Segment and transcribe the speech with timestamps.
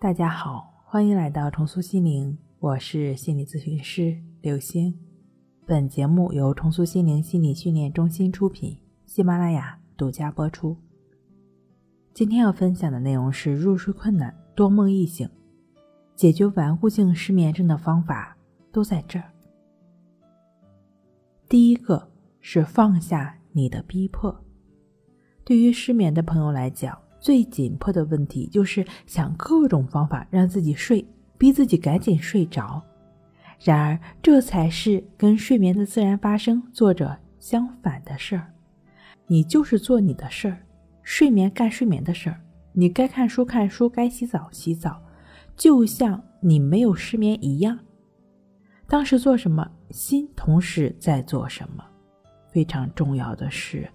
[0.00, 4.96] 大家好，欢迎来到重塑心灵，我是心理咨询师刘星。
[5.66, 10.76] 本节目由重塑心灵心理训练中心出品，喜马拉雅独家播出。
[12.14, 15.28] 今天要分享的内容是入睡困难、多梦易醒，
[16.14, 18.36] 解决顽固性失眠症的方法
[18.70, 19.28] 都在这儿。
[21.48, 22.08] 第一个
[22.40, 24.44] 是放下你的逼迫。
[25.44, 31.04] 对于失眠的朋友来讲，最紧迫的问题就是想各种方法让自己睡，
[31.36, 32.82] 逼自己赶紧睡着。
[33.60, 38.52] 然而，这才是跟睡眠的自然发生做着相反的事儿。
[39.26, 40.58] 你就是做你的事儿，
[41.02, 42.40] 睡眠干睡眠的事儿。
[42.72, 45.02] 你该看书看书，该洗澡洗澡，
[45.56, 47.76] 就像你没有失眠一样。
[48.86, 51.84] 当时做什么，心同时在做什么。
[52.50, 53.90] 非常重要的是，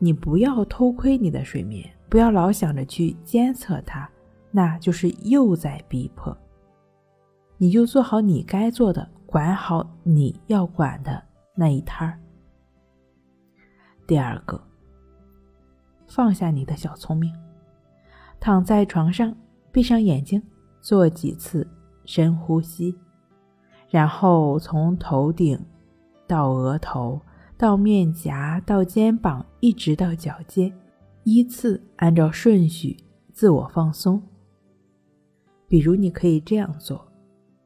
[0.00, 1.88] 你不要偷窥你的睡眠。
[2.08, 4.10] 不要老想着去监测它，
[4.50, 6.36] 那就是又在逼迫。
[7.56, 11.22] 你就做好你该做的，管好你要管的
[11.54, 12.18] 那一摊儿。
[14.08, 14.60] 第二个，
[16.08, 17.32] 放下你的小聪明，
[18.40, 19.32] 躺在床上，
[19.70, 20.42] 闭上眼睛，
[20.80, 21.64] 做几次
[22.04, 22.98] 深呼吸，
[23.88, 25.64] 然后从头顶
[26.26, 27.20] 到额头，
[27.60, 30.72] 到面颊，到肩膀，一直到脚尖。
[31.24, 32.96] 依次按照顺序
[33.34, 34.22] 自我放松。
[35.68, 37.06] 比如，你可以这样做：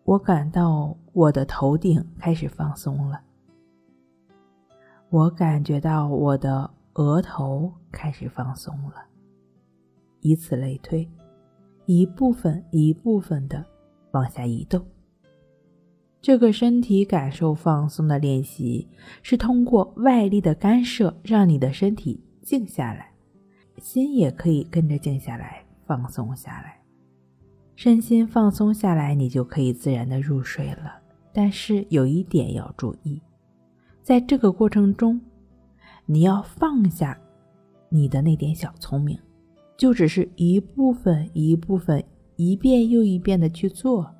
[0.03, 3.20] 我感到我的头顶开始放松了，
[5.11, 8.97] 我感觉到我的额头开始放松了，
[10.22, 11.09] 以此类推，
[11.87, 13.65] 一部分一部分的
[14.11, 14.84] 往下移动。
[16.25, 18.89] 这个身体感受放松的练习，
[19.20, 23.12] 是通过外力的干涉，让你的身体静下来。
[23.77, 26.81] 心也可以跟着静下来，放松下来，
[27.77, 30.94] 身心放松下来，你就可以自然的入睡了。
[31.31, 33.20] 但是有一点要注意，
[34.00, 35.21] 在这个过程中，
[36.06, 37.21] 你要放下
[37.91, 39.19] 你的那点小聪明，
[39.77, 42.03] 就只是一部分一部分，
[42.37, 44.10] 一遍又一遍的去做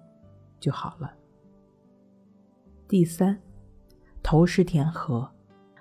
[0.61, 1.11] 就好了。
[2.87, 3.39] 第三，
[4.23, 5.27] 头是田河。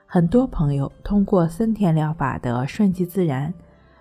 [0.06, 3.54] 很多朋友通过森田疗法的顺其自然、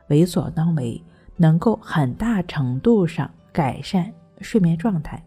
[0.08, 1.02] 为所当为，
[1.36, 5.20] 能够很大程度上改善睡眠状态，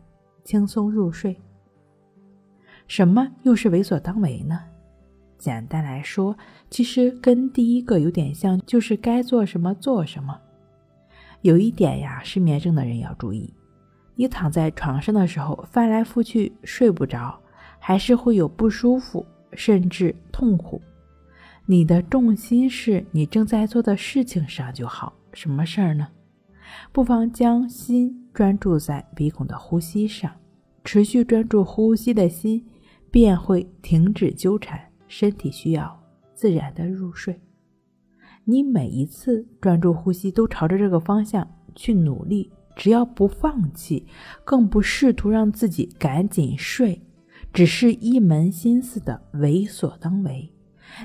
[0.45, 1.35] 轻松入睡。
[2.87, 4.61] 什么又是为所当为呢？
[5.37, 6.35] 简单来说，
[6.69, 10.39] 其实跟第一个有点像，就是该做什么做什么。
[11.41, 13.53] 有一点呀，失眠症的人要注意：
[14.15, 17.37] 你躺在床上的时候，翻来覆去睡不着，
[17.87, 19.23] 还是会有不舒服。
[19.53, 20.81] 甚至痛苦，
[21.65, 25.13] 你的重心是你正在做的事情上就好。
[25.31, 26.07] 什么事儿呢？
[26.91, 30.29] 不妨将心专注在鼻孔的呼吸上，
[30.83, 32.65] 持续专注呼吸的心
[33.09, 35.97] 便会停止纠缠，身体需要
[36.33, 37.39] 自然的入睡。
[38.43, 44.05] 你每一次专注呼吸都朝着这个方向去努力，只要不放弃，
[44.43, 47.01] 更不试图让自己赶紧睡。
[47.55, 50.53] 只是一门心思的为所当为，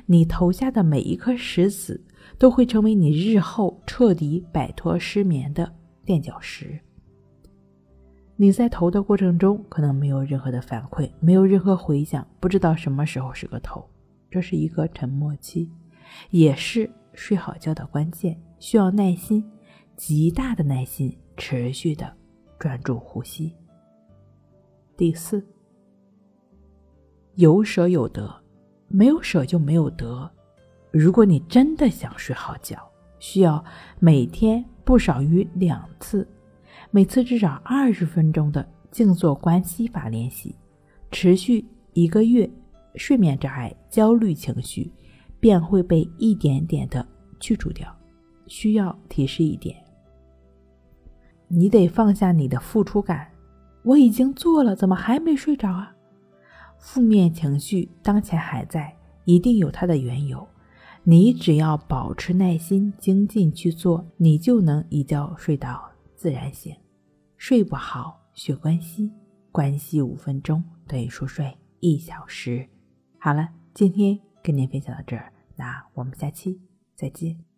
[0.04, 2.04] 你投下的每一颗石子
[2.38, 5.72] 都会成为你日后彻底摆脱失眠的
[6.04, 6.76] 垫脚石。
[8.34, 13.88] 你在投的过程中可能没有任何的反馈，没有任何回响，不知道什么时候是个头，
[14.28, 15.70] 这是一个沉默期，
[16.30, 19.48] 也是睡好觉的关键，需要耐心，
[19.96, 22.12] 极大的耐心，持续的
[22.58, 23.54] 专注呼吸。
[24.96, 25.46] 第四。
[27.40, 28.30] 有舍有得，
[28.88, 30.30] 没有舍就没有得。
[30.90, 32.76] 如果你真的想睡好觉，
[33.18, 33.64] 需要
[33.98, 36.28] 每天不少于两次，
[36.90, 40.54] 每次至少二十分钟的静坐观息法练习，
[41.10, 41.64] 持续
[41.94, 42.48] 一个月，
[42.96, 44.92] 睡眠障碍、焦虑情绪
[45.40, 47.06] 便会被一点点的
[47.40, 47.90] 去除掉。
[48.48, 49.74] 需要提示一点，
[51.48, 53.26] 你得放下你的付出感。
[53.82, 55.94] 我已经做了，怎么还没睡着啊？
[56.80, 60.46] 负面情绪当前还在，一定有它的缘由。
[61.04, 66.74] 你只要保持耐心、精进去做，你就能一觉睡到自然醒。
[67.36, 69.10] 睡不好，学关息，
[69.52, 72.68] 关息五分钟等于熟睡一小时。
[73.18, 76.60] 好了，今天跟您分享到这儿，那我们下期
[76.94, 77.49] 再见。